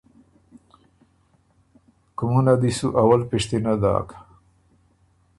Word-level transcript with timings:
کُومُنه 2.17 2.53
دی 2.61 2.71
سو 2.77 2.87
اول 3.01 3.21
پِشتِنه 3.29 3.73
داک۔ 3.81 4.09